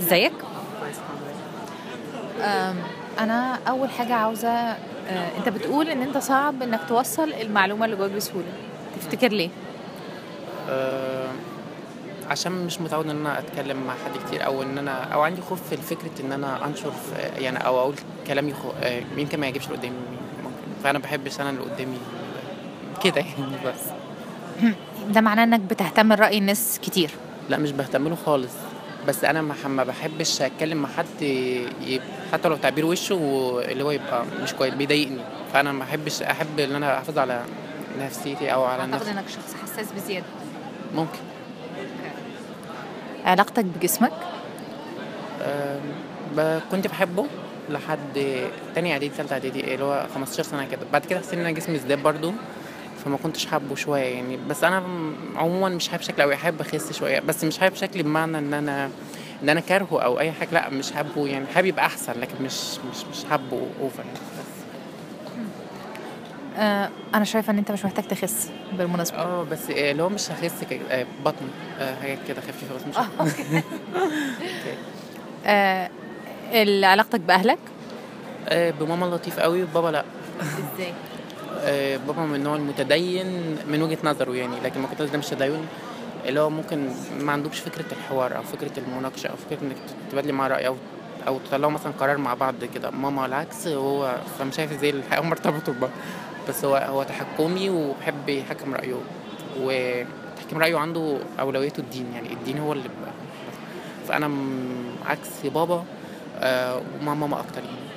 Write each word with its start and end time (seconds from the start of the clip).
ازيك 0.00 0.32
كويس 0.80 0.96
الحمد 0.98 1.20
لله 2.38 2.70
أم، 2.70 2.76
أنا 3.18 3.58
أول 3.68 3.90
حاجة 3.90 4.14
عاوزة 4.14 4.48
أه، 4.48 4.76
أنت 5.38 5.48
بتقول 5.48 5.88
إن 5.88 6.02
أنت 6.02 6.18
صعب 6.18 6.62
إنك 6.62 6.80
توصل 6.88 7.32
المعلومة 7.32 7.84
اللي 7.84 7.96
جواك 7.96 8.10
بسهولة. 8.10 8.46
تفتكر 8.96 9.28
ليه؟ 9.28 9.48
آه، 10.68 11.28
عشان 12.30 12.52
مش 12.52 12.80
متعود 12.80 13.04
إن 13.10 13.16
أنا 13.26 13.38
أتكلم 13.38 13.76
مع 13.86 13.92
حد 13.94 14.26
كتير 14.26 14.44
أو 14.46 14.62
إن 14.62 14.78
أنا 14.78 15.02
أو 15.04 15.20
عندي 15.20 15.40
خوف 15.42 15.68
في 15.70 15.76
فكره 15.76 16.10
إن 16.26 16.32
أنا 16.32 16.66
أنشر 16.66 16.90
في 16.90 17.42
يعني 17.42 17.66
أو 17.66 17.78
أقول 17.80 17.94
كلام 18.26 18.48
يخو 18.48 18.68
آه، 18.82 19.02
يمكن 19.16 19.40
ما 19.40 19.46
يعجبش 19.46 19.66
اللي 19.66 19.76
قدامي؟ 19.78 19.94
ممكن. 20.44 20.82
فأنا 20.84 20.98
ما 20.98 21.04
بحبش 21.04 21.40
أنا 21.40 21.50
اللي 21.50 21.60
قدامي 21.62 21.98
كده 23.04 23.20
يعني 23.20 23.56
بس. 23.66 23.80
ده 25.14 25.20
معناه 25.20 25.44
إنك 25.44 25.60
بتهتم 25.60 26.12
لراي 26.12 26.38
الناس 26.38 26.80
كتير. 26.82 27.10
لا 27.48 27.56
مش 27.56 27.72
بهتم 27.72 28.08
له 28.08 28.16
خالص. 28.26 28.52
بس 29.08 29.24
أنا 29.24 29.42
ما 29.42 29.54
ما 29.68 29.84
بحبش 29.84 30.42
أتكلم 30.42 30.78
مع 30.82 30.88
حد 30.88 31.22
ي- 31.22 32.00
حتى 32.32 32.48
لو 32.48 32.56
تعبير 32.56 32.86
وشه 32.86 33.14
اللي 33.64 33.84
هو 33.84 33.90
يبقى 33.90 34.24
مش 34.42 34.52
كويس 34.54 34.74
بيضايقني. 34.74 35.20
فأنا 35.52 35.72
ما 35.72 35.84
بحبش 35.84 36.22
أحب 36.22 36.60
إن 36.60 36.74
أنا 36.74 36.94
أحافظ 36.94 37.18
على 37.18 37.44
نفسيتي 38.00 38.52
أو 38.52 38.64
على 38.64 38.82
أعتقد 38.82 38.94
نفسي. 38.94 39.10
إنك 39.10 39.28
شخص 39.28 39.54
حساس 39.62 39.92
بزيادة. 39.92 40.26
ممكن. 40.94 41.18
علاقتك 43.24 43.64
بجسمك؟ 43.64 44.12
ب- 46.36 46.58
كنت 46.70 46.86
بحبه 46.86 47.26
لحد 47.70 48.36
تاني 48.74 48.92
إعدادي 48.92 49.12
تالتة 49.16 49.32
إعدادي 49.32 49.74
اللي 49.74 49.84
هو 49.84 50.06
15 50.14 50.42
سنة 50.42 50.64
كده. 50.64 50.80
بعد 50.92 51.06
كده 51.06 51.18
حسيت 51.20 51.34
إن 51.34 51.40
أنا 51.40 51.50
جسمي 51.50 51.76
ازداد 51.76 52.02
برضو. 52.02 52.32
فما 53.04 53.16
كنتش 53.16 53.46
حابه 53.46 53.74
شوية 53.74 54.02
يعني. 54.14 54.38
بس 54.48 54.64
أنا 54.64 54.82
عموما 55.36 55.68
مش 55.68 55.88
حابب 55.88 56.02
شكلي 56.02 56.24
أوي 56.24 56.36
حابب 56.36 56.60
أخس 56.60 56.92
شوية. 56.92 57.20
بس 57.20 57.44
مش 57.44 57.58
حابب 57.58 57.74
شكلي 57.74 58.02
بمعنى 58.02 58.38
إن 58.38 58.54
أنا 58.54 58.90
إن 59.42 59.48
أنا 59.48 59.60
كارهه 59.60 60.00
أو 60.02 60.20
أي 60.20 60.32
حاجة. 60.32 60.48
لا 60.52 60.70
مش 60.70 60.92
حابه 60.92 61.26
يعني. 61.26 61.46
حابب 61.46 61.66
يبقى 61.66 61.86
أحسن 61.86 62.12
لكن 62.20 62.44
مش 62.44 62.54
مش 62.90 63.04
مش 63.12 63.24
حابه 63.30 63.66
أوفر 63.80 63.98
يعني. 64.04 64.18
بس. 64.18 64.60
أه، 66.58 66.90
أنا 67.14 67.24
شايفة 67.24 67.50
إن 67.52 67.58
أنت 67.58 67.72
مش 67.72 67.84
محتاج 67.84 68.04
تخس 68.04 68.50
بالمناسبة. 68.72 69.18
آه 69.18 69.42
بس 69.44 69.70
آه، 69.70 69.90
اللي 69.90 70.02
هو 70.02 70.08
مش 70.08 70.30
هخس 70.30 70.64
كده 70.70 70.80
آه، 70.90 71.06
بطن. 71.24 71.48
آه، 71.80 71.94
حاجات 72.00 72.18
كده 72.28 72.40
خفيفة 72.40 72.74
بس 72.74 72.82
مش 72.88 72.96
آه، 72.96 73.06
أوكي. 73.20 73.62
ال- 76.62 76.84
علاقتك 76.84 77.20
بأهلك؟ 77.20 77.58
آه، 78.48 78.70
بماما 78.70 79.06
لطيف 79.06 79.40
قوي 79.40 79.62
وبابا 79.62 79.88
لا. 79.88 80.04
إزاي؟ 80.40 80.88
آه، 80.88 80.94
بابا 82.06 82.22
من 82.22 82.34
النوع 82.34 82.56
المتدين 82.56 83.26
من 83.68 83.82
وجهة 83.82 83.98
نظره 84.04 84.32
يعني 84.32 84.60
لكن 84.64 84.80
ما 84.80 84.86
كنت 84.88 85.02
ده 85.02 85.18
مش 85.18 85.26
تدين 85.26 85.66
اللي 86.26 86.40
هو 86.40 86.50
ممكن 86.50 86.88
ما 87.20 87.32
عندوش 87.32 87.58
فكرة 87.60 87.84
الحوار 87.92 88.36
أو 88.36 88.42
فكرة 88.42 88.70
المناقشة 88.78 89.26
أو 89.28 89.36
فكرة 89.36 89.62
إنك 89.62 89.76
تبادلي 90.12 90.32
معاه 90.32 90.48
رأي 90.48 90.66
أو 90.66 90.76
أو 91.26 91.38
تطلعوا 91.38 91.72
مثلا 91.72 91.92
قرار 92.00 92.16
مع 92.18 92.34
بعض 92.34 92.54
كده. 92.74 92.90
ماما 92.90 93.26
العكس 93.26 93.68
هو 93.68 94.16
فمش 94.38 94.56
شايف 94.56 94.72
إزاي 94.72 94.90
الحقيقة 94.90 95.22
هم 95.22 95.30
ارتبطوا 95.30 95.74
ببعض 95.74 95.90
بس 96.48 96.64
هو 96.64 96.76
هو 96.76 97.02
تحكمي 97.02 97.70
وبحب 97.70 98.28
يحكم 98.28 98.74
رأيه 98.74 98.94
وتحكيم 99.60 100.58
رأيه 100.58 100.76
عنده 100.78 101.18
أولويته 101.40 101.80
الدين 101.80 102.06
يعني 102.14 102.32
الدين 102.32 102.58
هو 102.58 102.72
اللي 102.72 102.88
بقى 103.02 103.12
فأنا 104.08 104.28
م- 104.28 104.94
عكس 105.06 105.46
بابا 105.54 105.84
آه، 106.40 106.80
ومع 107.00 107.14
ماما 107.14 107.40
أكتر 107.40 107.60
يعني. 107.64 107.89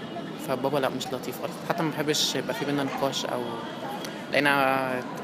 فبابا 0.47 0.77
لا 0.77 0.89
مش 0.89 1.07
لطيف 1.07 1.41
خالص. 1.41 1.53
حتى 1.69 1.83
ما 1.83 1.89
بحبش 1.91 2.35
يبقى 2.35 2.53
في 2.53 2.65
بينا 2.65 2.83
نقاش 2.83 3.25
أو 3.25 3.41
لأن 4.31 4.47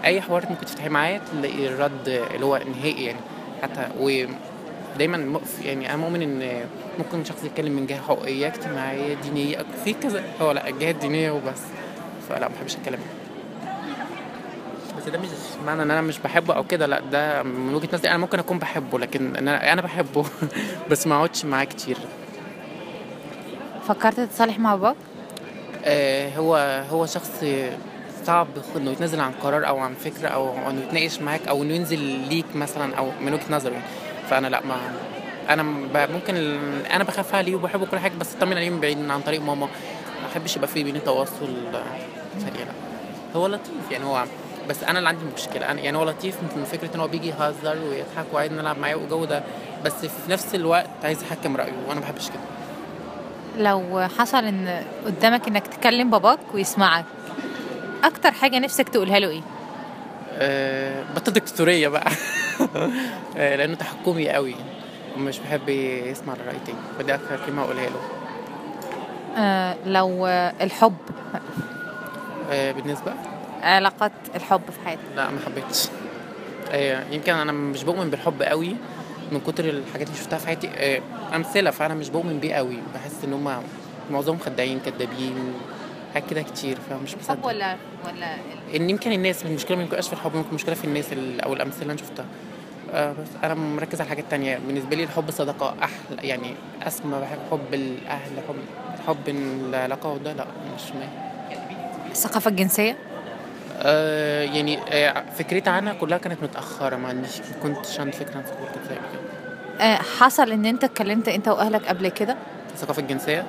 أي 0.06 0.22
حوار 0.22 0.46
ممكن 0.50 0.66
تفتحي 0.66 0.90
معاه 0.90 1.22
تلاقي 1.32 1.68
الرد 1.68 2.08
اللي 2.34 2.46
هو 2.46 2.62
نهائي 2.78 3.04
يعني. 3.06 3.20
حتى 3.64 3.88
ودايما 4.00 5.18
مقف 5.18 5.66
يعني 5.66 5.90
أنا 5.90 5.98
مؤمن 5.98 6.22
إن 6.22 6.66
ممكن 7.00 7.26
شخص 7.26 7.44
يتكلم 7.44 7.72
من 7.74 7.86
جهة 7.88 8.02
حقوقية 8.02 8.48
اجتماعية 8.48 9.14
دينية 9.16 9.66
في 9.86 9.94
كذا 9.94 10.24
هو 10.42 10.52
لا 10.52 10.68
الجهه 10.70 10.92
الدينيه 10.92 11.32
وبس. 11.32 11.62
فلا 12.30 12.48
ما 12.48 12.54
بحبش 12.56 12.76
أتكلم. 12.76 13.00
بس 14.98 15.10
ده 15.10 15.20
مش 15.20 15.28
معنى 15.66 15.84
إن 15.84 15.92
أنا 15.92 16.02
مش 16.02 16.20
بحبه 16.20 16.54
أو 16.54 16.64
كده 16.64 16.86
لا 16.86 17.00
ده 17.12 17.44
من 17.44 17.74
وجهة 17.76 17.90
نظري 17.94 18.10
أنا 18.10 18.18
ممكن 18.18 18.40
أكون 18.40 18.60
بحبه 18.60 19.00
لكن 19.00 19.36
أنا 19.36 19.74
أنا 19.74 19.82
بحبه. 19.82 20.26
بس 20.92 21.08
ما 21.08 21.16
أقعدش 21.16 21.46
معاه 21.46 21.64
كتير. 21.64 21.98
فكرت 23.88 24.20
تتصالح 24.20 24.60
مع 24.60 24.76
باباك؟ 24.76 24.96
هو 26.38 26.56
هو 26.92 27.06
شخص 27.06 27.46
صعب 28.26 28.48
إنه 28.76 28.92
يتنازل 28.92 29.20
عن 29.20 29.32
قرار 29.32 29.68
أو 29.68 29.78
عن 29.80 29.94
فكرة 29.94 30.28
أو 30.28 30.70
إنه 30.70 30.82
يتناقش 30.82 31.20
معاك 31.22 31.48
أو 31.48 31.64
إنه 31.64 31.74
ينزل 31.74 32.00
ليك 32.00 32.46
مثلا 32.56 32.96
أو 32.96 33.12
من 33.22 33.34
وجهة 33.34 33.46
نظره. 33.50 33.82
فأنا 34.30 34.48
لأ 34.48 34.62
ما 34.66 34.76
أنا 35.50 35.64
ممكن 36.08 36.36
أنا 36.92 37.04
بخاف 37.04 37.36
عليه 37.36 37.56
وبحبه 37.56 37.86
كل 37.86 38.00
حاجة 38.00 38.14
بس 38.20 38.36
اطمن 38.36 38.58
عليه 38.58 38.70
من 38.70 38.80
بعيد 38.80 39.10
عن 39.10 39.22
طريق 39.22 39.42
ماما. 39.42 39.66
ما 40.22 40.28
أحبش 40.32 40.56
يبقى 40.56 40.68
في 40.68 40.84
بيني 40.84 41.00
تواصل 41.00 41.54
آه، 41.74 42.40
سريع 42.40 42.66
لأ. 42.66 42.74
هو 43.36 43.48
لطيف 43.48 43.92
يعني 43.92 44.06
هو 44.06 44.24
بس 44.70 44.84
أنا 44.84 44.98
اللي 45.00 45.10
عندي 45.10 45.26
مشكلة. 45.36 45.72
أنا 45.72 45.82
يعني 45.82 45.98
هو 45.98 46.04
لطيف 46.04 46.36
من 46.56 46.64
فكرة 46.64 46.96
إن 46.96 47.00
هو 47.00 47.08
بيجي 47.08 47.28
يهزر 47.30 47.78
ويضحك 47.90 48.26
وعايز 48.34 48.52
نلعب 48.52 48.78
معاه 48.78 48.96
والجو 48.96 49.26
ده 49.26 49.44
بس 49.86 49.94
في 50.06 50.32
نفس 50.32 50.56
الوقت 50.56 50.90
عايز 51.04 51.24
يحكم 51.24 51.56
رأيه 51.58 51.74
وأنا 51.88 52.00
ما 52.00 52.06
بحبش 52.06 52.30
كده. 52.30 52.59
لو 53.58 54.08
حصل 54.18 54.46
إن 54.46 54.84
قدامك 55.06 55.48
إنك 55.48 55.68
تكلم 55.68 56.10
باباك 56.10 56.40
ويسمعك 56.54 57.06
أكتر 58.04 58.32
حاجة 58.32 58.60
نفسك 58.60 58.90
تقولها 58.90 59.20
له 59.20 59.30
إيه؟ 59.30 59.42
آه، 60.38 61.04
بطل 61.16 61.34
دكتورية 61.34 61.88
بقى. 61.88 62.12
آه، 63.38 63.56
لأنه 63.56 63.76
تحكمي 63.76 64.30
قوي. 64.30 64.56
ومش 65.18 65.40
بحب 65.40 65.70
يسمع 65.70 66.34
الرأي 66.34 66.58
تاني. 66.66 66.78
فدي 67.00 67.14
أكتر 67.14 67.40
كلمة 67.46 67.62
أقولها 67.64 67.90
له. 67.90 68.00
أه 69.38 69.76
لو 69.86 70.28
الحب. 70.62 70.98
آه، 72.52 72.72
بالنسبة؟ 72.72 73.14
علاقات 73.64 74.12
الحب 74.36 74.62
في 74.72 74.86
حياتك. 74.86 75.02
لا 75.16 75.30
ما 75.30 75.40
حبيتش. 75.46 75.88
آه، 76.72 77.04
يمكن 77.12 77.34
أنا 77.34 77.52
مش 77.52 77.84
بؤمن 77.84 78.10
بالحب 78.10 78.42
قوي. 78.42 78.76
من 79.32 79.40
كتر 79.48 79.66
الحاجات 79.66 80.08
اللي 80.08 80.20
شفتها 80.20 80.40
في 80.40 80.48
حياتي 80.48 80.70
آه، 80.76 81.02
أمثلة 81.36 81.72
فأنا 81.72 81.94
مش 81.94 82.10
بؤمن 82.10 82.40
بيه 82.40 82.54
قوي. 82.54 82.78
بحس 82.96 83.24
إن 83.24 83.34
هما 83.34 83.62
معظمهم 84.12 84.40
خداعين 84.40 84.80
كدابين 84.86 85.54
حاجات 86.14 86.30
كده 86.30 86.42
كتير 86.42 86.78
فمش 86.90 87.14
حب 87.14 87.20
بصدق 87.20 87.46
ولا 87.48 87.76
ولا 88.06 88.36
إن 88.76 88.90
يمكن 88.90 89.12
الناس 89.12 89.46
المشكلة 89.46 89.78
ما 89.78 89.84
يبقاش 89.84 90.08
في 90.08 90.14
الحب 90.14 90.36
ممكن 90.36 90.50
المشكلة 90.50 90.76
في 90.76 90.86
الناس 90.86 91.14
ال- 91.14 91.42
أو 91.42 91.54
الأمثلة 91.54 91.82
اللي 91.82 91.92
أنا 91.94 92.02
شفتها. 92.02 92.26
آه 92.94 93.12
بس 93.12 93.28
أنا 93.44 93.54
مركز 93.54 94.02
على 94.02 94.10
حاجات 94.10 94.26
تانية. 94.30 94.58
بالنسبة 94.68 94.96
لي 94.96 95.04
الحب 95.04 95.32
صداقه 95.32 95.76
أحلى 95.84 96.28
يعني 96.28 96.54
أسمى 96.84 97.20
بحب 97.22 97.40
حب 97.52 97.74
الأهل 97.74 98.32
حب 98.48 98.56
حب 99.08 99.30
العلاقة 99.30 100.10
وده 100.10 100.34
لأ 100.34 100.46
مش 100.76 100.82
ما. 100.92 101.10
الثقافه 102.12 102.50
الجنسيه 102.50 102.98
آه 103.80 104.44
يعني 104.44 104.80
آه 104.90 105.24
فكرتي 105.38 105.70
عنها 105.70 105.94
كلها 105.94 106.18
كانت 106.18 106.44
متأخرة. 106.44 106.96
ما 106.96 107.08
عنديش 107.08 107.40
ما 107.40 107.64
كنتش 107.64 108.00
عندي 108.00 108.12
فكرة 108.18 108.36
عن 108.38 108.44
ثقافة 108.44 108.76
الجنسيه 108.76 108.96
قبل 108.96 109.08
كده. 109.14 109.86
أه 109.86 109.96
حصل 109.96 110.52
إن 110.52 110.66
أنت 110.66 110.84
اتكلمت 110.84 111.28
أنت 111.28 111.48
وأهلك 111.48 111.86
قبل 111.86 112.08
كده؟ 112.08 112.36
الثقافه 112.74 113.02
الجنسية؟ 113.02 113.46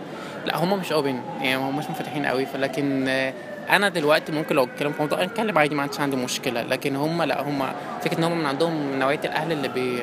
لا 0.46 0.56
هم 0.64 0.78
مش 0.78 0.92
اوبن 0.92 1.20
يعني 1.40 1.56
هم 1.56 1.76
مش 1.76 1.84
منفتحين 1.88 2.26
قوي. 2.26 2.46
فلكن 2.46 3.08
آه، 3.08 3.32
أنا 3.70 3.88
دلوقتي 3.88 4.32
ممكن 4.32 4.56
لو 4.56 4.64
اتكلم 4.64 4.92
في 4.92 5.02
موضوع 5.02 5.22
أتكلم 5.22 5.58
عادي 5.58 5.74
ما 5.74 5.82
عنديش 5.82 6.00
عندي 6.00 6.16
مشكلة. 6.16 6.62
لكن 6.62 6.96
هم 6.96 7.22
لا 7.22 7.42
هم 7.42 7.72
فكرة 8.00 8.18
إن 8.18 8.24
هم 8.24 8.38
من 8.38 8.46
عندهم 8.46 8.98
نوعية 8.98 9.20
الأهل 9.24 9.52
اللي 9.52 9.68
بي 9.68 10.02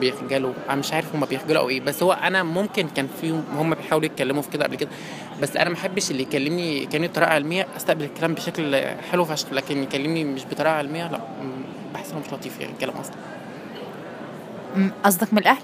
بيخجلوا. 0.00 0.52
أنا 0.68 0.76
مش 0.76 0.92
عارف 0.92 1.14
هم 1.14 1.24
بيخجلوا 1.24 1.60
أو 1.62 1.68
إيه 1.68 1.80
بس 1.80 2.02
هو 2.02 2.12
أنا 2.12 2.42
ممكن 2.42 2.88
كان 2.88 3.08
في 3.20 3.30
هم 3.56 3.74
بيحاولوا 3.74 4.06
يتكلموا 4.06 4.42
في 4.42 4.50
كده 4.50 4.64
قبل 4.64 4.76
كده 4.76 4.90
بس 5.42 5.56
أنا 5.56 5.70
ما 5.70 5.76
أحبش 5.76 6.10
اللي 6.10 6.22
يكلمني 6.22 6.82
يكلمني 6.82 7.08
بطريقة 7.08 7.30
علمية 7.30 7.66
أستقبل 7.76 8.04
الكلام 8.04 8.34
بشكل 8.34 8.76
حلو 9.10 9.24
فشخ 9.24 9.52
لكن 9.52 9.82
يكلمني 9.82 10.24
مش 10.24 10.44
بطريقة 10.46 10.74
علمية 10.74 11.10
لا 11.10 11.20
بحس 11.94 12.10
انه 12.10 12.20
مش 12.20 12.32
لطيف 12.32 12.60
يعني 12.60 12.72
الكلام 12.72 12.94
أصلا. 12.96 13.14
قصدك 15.04 15.32
من 15.32 15.38
الأهل؟ 15.38 15.62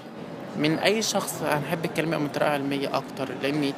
من 0.57 0.79
أي 0.79 1.01
شخص 1.01 1.41
أنا 1.41 1.59
بحب 1.67 1.85
الكلام 1.85 2.07
يبقى 2.13 2.27
بطريقه 2.27 2.51
علمية 2.51 2.97
أكتر 2.97 3.29
لأني 3.43 3.73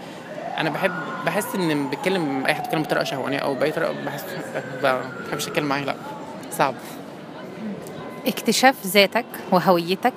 أنا 0.58 0.70
بحب 0.70 0.92
بحس 1.26 1.56
إن 1.56 1.90
بتكلم 1.90 2.46
أي 2.46 2.54
حد 2.54 2.62
بيتكلم 2.64 2.82
بطريقة 2.84 3.04
شهوانية 3.04 3.38
أو 3.38 3.56
بأي 3.56 3.72
طريقة 3.72 3.94
بحس 4.06 4.24
ما 4.84 5.02
بحبش 5.28 5.48
أتكلم 5.48 5.66
معاه 5.66 5.82
لا 5.82 5.96
صعب. 6.52 6.74
اكتشاف 8.28 8.86
ذاتك 8.86 9.26
وهويتك 9.52 10.14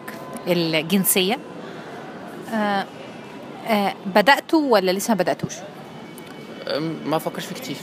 الجنسية. 0.46 1.38
أه 2.54 2.84
أه 3.68 3.94
بدأتوا 4.06 4.72
ولا 4.72 4.90
لسه 4.90 5.14
ما 5.14 5.18
بدأتوش؟ 5.18 5.54
ما 7.06 7.16
افكرش 7.16 7.46
فيه 7.46 7.54
كتير. 7.54 7.76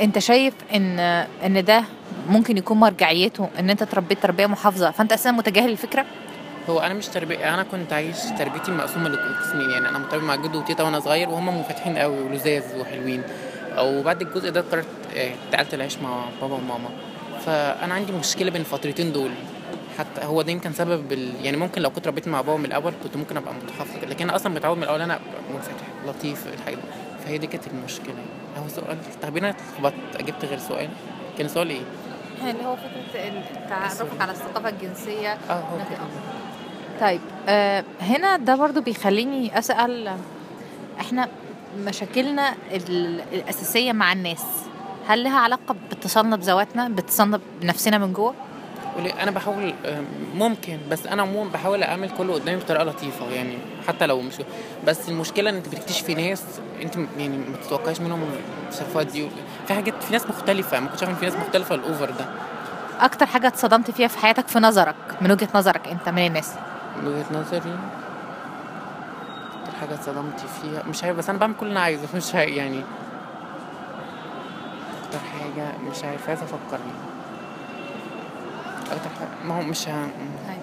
انت 0.00 0.18
شايف 0.18 0.54
ان 0.74 0.98
ان 1.44 1.64
ده 1.64 1.84
ممكن 2.28 2.56
يكون 2.56 2.80
مرجعيته 2.80 3.48
ان 3.58 3.70
انت 3.70 3.82
اتربيت 3.82 4.22
تربية 4.22 4.46
محافظة 4.46 4.90
فانت 4.90 5.12
أساسا 5.12 5.30
متجاهل 5.30 5.70
الفكرة؟ 5.70 6.04
هو 6.70 6.80
أنا 6.80 6.94
مش 6.94 7.06
تربية 7.08 7.54
أنا 7.54 7.62
كنت 7.62 7.92
عايش 7.92 8.16
تربيتي 8.38 8.70
مقسومة 8.70 9.08
لقسمين 9.08 9.70
يعني 9.70 9.88
أنا 9.88 9.98
مرتبط 9.98 10.22
مع 10.22 10.34
جد 10.36 10.56
وتيتا 10.56 10.82
وأنا 10.82 11.00
صغير 11.00 11.28
وهم 11.28 11.56
منفتحين 11.56 11.98
قوي 11.98 12.22
ولزاز 12.22 12.62
وحلوين. 12.78 13.22
وبعد 13.78 14.22
الجزء 14.22 14.50
ده 14.50 14.60
قررت 14.60 14.86
آه، 15.16 15.30
تعالت 15.52 15.74
العيش 15.74 15.98
مع 15.98 16.24
بابا 16.40 16.54
وماما. 16.54 16.88
فأنا 17.46 17.94
عندي 17.94 18.12
مشكلة 18.12 18.50
بين 18.50 18.60
الفترتين 18.60 19.12
دول. 19.12 19.30
حتى 19.98 20.24
هو 20.24 20.42
ده 20.42 20.52
يمكن 20.52 20.72
سبب 20.72 21.12
ال... 21.12 21.32
يعني 21.44 21.56
ممكن 21.56 21.82
لو 21.82 21.90
كنت 21.90 22.06
ربيت 22.08 22.28
مع 22.28 22.40
بابا 22.40 22.58
من 22.58 22.64
الأول 22.64 22.92
كنت 23.02 23.16
ممكن 23.16 23.36
أبقى 23.36 23.54
متخفض. 23.54 24.04
لكن 24.10 24.24
أنا 24.24 24.36
أصلا 24.36 24.52
متعود 24.52 24.76
من 24.76 24.82
الأول 24.82 25.00
أنا 25.00 25.14
أبقى 25.14 25.54
منفتح 25.54 25.86
لطيف 26.06 26.46
الحاجة 26.54 26.74
دي. 26.74 26.80
فهي 27.24 27.38
دي 27.38 27.46
كانت 27.46 27.66
المشكلة. 27.66 28.14
يعني 28.54 28.64
هو 28.64 28.68
سؤال 28.68 28.96
طب 29.22 29.36
أنا 29.36 29.50
اتلخبطت 29.50 30.22
جبت 30.22 30.44
غير 30.44 30.58
سؤال؟ 30.58 30.88
كان 31.38 31.48
سؤال 31.48 31.70
إيه؟ 31.70 31.80
اللي 32.50 32.64
هو 32.64 32.76
فكرة 32.76 33.42
تعرفك 33.68 34.20
على 34.20 34.32
الثقافة 34.32 34.68
الجنسية. 34.68 35.32
آه 35.50 35.52
هو. 35.52 35.78
طيب 37.00 37.20
آه 37.48 37.84
هنا 38.00 38.36
ده 38.36 38.56
برضو 38.56 38.80
بيخليني 38.80 39.58
أسأل 39.58 40.16
إحنا 41.00 41.28
مشاكلنا 41.78 42.54
ال- 42.72 43.20
الأساسية 43.32 43.92
مع 43.92 44.12
الناس. 44.12 44.44
هل 45.08 45.24
لها 45.24 45.38
علاقة 45.38 45.76
باتصالنا 45.90 46.36
بذواتنا 46.36 46.88
باتصالنا 46.88 47.40
بنفسنا 47.60 47.98
من 47.98 48.12
جوه؟ 48.12 48.34
أنا 49.20 49.30
بحاول 49.30 49.74
آه، 49.84 50.02
ممكن 50.34 50.78
بس 50.90 51.06
أنا 51.06 51.22
عموما 51.22 51.50
بحاول 51.50 51.82
أعمل 51.82 52.10
كله 52.18 52.34
قدامي 52.34 52.60
بطريقة 52.60 52.84
لطيفة 52.84 53.30
يعني 53.30 53.58
حتى 53.88 54.06
لو 54.06 54.20
مش 54.20 54.34
بس 54.86 55.08
المشكلة 55.08 55.50
ان 55.50 55.54
انت 55.54 55.68
بتكتشفي 55.68 56.14
ناس 56.14 56.44
أنت 56.82 56.96
يعني 57.18 57.38
ما 57.38 57.56
تتوقعيش 57.66 58.00
منهم 58.00 58.20
التصرفات 58.66 59.06
دي 59.06 59.28
في 59.66 59.74
حاجات 59.74 60.02
في 60.02 60.12
ناس 60.12 60.26
مختلفة 60.26 60.80
ما 60.80 60.88
كنتش 60.88 61.02
عارف 61.02 61.18
في 61.18 61.24
ناس 61.24 61.34
مختلفة 61.34 61.74
الأوفر 61.74 62.10
ده. 62.10 62.24
أكتر 63.00 63.26
حاجة 63.26 63.46
اتصدمت 63.46 63.90
فيها 63.90 64.08
في 64.08 64.18
حياتك 64.18 64.48
في 64.48 64.58
نظرك 64.58 64.94
من 65.20 65.30
وجهة 65.30 65.48
نظرك 65.54 65.88
أنت 65.88 66.08
من 66.08 66.26
الناس؟ 66.26 66.52
من 67.02 67.08
وجهة 67.08 67.40
نظري؟ 67.40 67.78
أكتر 69.62 69.78
حاجة 69.80 69.94
اتصدمت 69.94 70.40
فيها 70.40 70.82
مش 70.88 71.04
عارف 71.04 71.16
بس 71.16 71.30
أنا 71.30 71.38
بعمل 71.38 71.54
كل 71.54 71.66
اللي 71.66 71.72
أنا 71.72 71.80
عايزه 71.80 72.08
مش 72.14 72.34
يعني 72.34 72.82
حاجة 75.46 75.72
مش 75.90 76.04
عارف 76.04 76.28
عايز 76.28 76.42
أفكر 76.42 76.56
يعني. 76.72 77.16
أكتر 78.92 79.10
حاجة 79.18 79.44
ما 79.44 79.58
هو 79.58 79.62
مش 79.62 79.88
ه... 79.88 80.06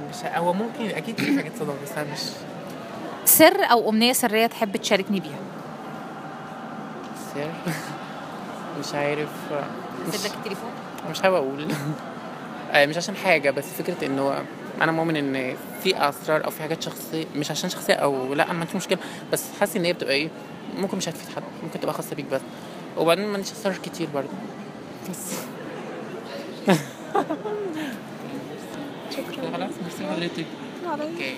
مش 0.09 0.15
ه... 0.23 0.37
هو 0.37 0.53
ممكن 0.53 0.85
أكيد 0.85 1.17
في 1.21 1.37
حاجات 1.37 1.51
اتصدمت 1.51 1.75
بس 1.83 1.91
أنا 1.91 2.11
مش 2.13 2.19
سر 3.25 3.63
أو 3.71 3.89
أمنية 3.89 4.13
سرية 4.13 4.47
تحب 4.47 4.77
تشاركني 4.77 5.19
بيها؟ 5.19 5.39
سر؟ 7.33 7.51
مش 8.79 8.93
عارف. 8.93 9.29
مش, 10.07 10.25
لك 10.25 10.33
التليفون؟ 10.35 10.69
مش 11.09 11.21
حابب 11.21 11.35
أقول. 11.35 11.67
آه، 12.71 12.85
مش 12.85 12.97
عشان 12.97 13.15
حاجة 13.15 13.51
بس 13.51 13.65
فكرة 13.65 14.05
انه 14.05 14.43
أنا 14.81 14.91
مؤمن 14.91 15.15
إن 15.15 15.55
في 15.83 16.09
أسرار 16.09 16.45
أو 16.45 16.49
في 16.51 16.61
حاجات 16.61 16.81
شخصيه 16.81 17.25
مش 17.35 17.51
عشان 17.51 17.69
شخصية 17.69 17.93
أو 17.93 18.33
لأ 18.33 18.43
أنا 18.43 18.53
ما 18.53 18.59
عنديش 18.59 18.75
مشكلة. 18.75 18.97
بس 19.33 19.43
حاسس 19.59 19.75
إن 19.75 19.85
هي 19.85 19.93
بتبقى 19.93 20.13
إيه 20.13 20.29
ممكن 20.77 20.97
مش 20.97 21.09
هتفيد 21.09 21.35
حد 21.35 21.43
ممكن 21.63 21.79
تبقى 21.79 21.93
خاصة 21.93 22.15
بيك 22.15 22.25
بس. 22.25 22.41
وبعدين 22.97 23.27
ما 23.27 23.33
عنديش 23.33 23.51
أسرار 23.51 23.77
كتير 23.77 24.07
برضه. 24.13 24.27
بس 25.09 25.33
شكرا 29.11 29.51
خلاص 29.53 29.71
ميرسي 29.83 30.05
حضرتك 30.13 30.45
okay 31.01 31.35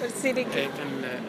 merci 0.00 0.32
كان 0.76 1.20